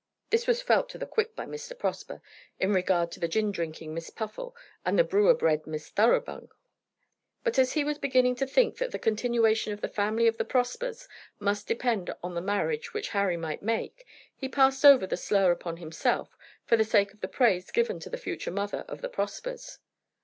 This 0.31 0.47
was 0.47 0.63
felt 0.63 0.89
to 0.89 0.97
the 0.97 1.05
quick 1.05 1.35
by 1.35 1.45
Mr. 1.45 1.77
Prosper, 1.77 2.23
in 2.59 2.73
regard 2.73 3.11
to 3.11 3.19
the 3.19 3.27
gin 3.27 3.51
drinking 3.51 3.93
Miss 3.93 4.09
Puffle 4.09 4.55
and 4.83 4.97
the 4.97 5.03
brewer 5.03 5.35
bred 5.35 5.67
Miss 5.67 5.91
Thoroughbung; 5.91 6.49
but 7.43 7.59
as 7.59 7.73
he 7.73 7.83
was 7.83 7.99
beginning 7.99 8.33
to 8.37 8.47
think 8.47 8.79
that 8.79 8.89
the 8.89 8.97
continuation 8.97 9.73
of 9.73 9.81
the 9.81 9.87
family 9.87 10.25
of 10.25 10.37
the 10.39 10.43
Prospers 10.43 11.07
must 11.37 11.67
depend 11.67 12.11
on 12.23 12.33
the 12.33 12.41
marriage 12.41 12.95
which 12.95 13.09
Harry 13.09 13.37
might 13.37 13.61
make, 13.61 14.03
he 14.35 14.49
passed 14.49 14.83
over 14.83 15.05
the 15.05 15.17
slur 15.17 15.51
upon 15.51 15.77
himself 15.77 16.35
for 16.65 16.77
the 16.77 16.83
sake 16.83 17.13
of 17.13 17.21
the 17.21 17.27
praise 17.27 17.69
given 17.69 17.99
to 17.99 18.09
the 18.09 18.17
future 18.17 18.49
mother 18.49 18.83
of 18.87 19.01
the 19.01 19.09
Prospers. 19.09 19.77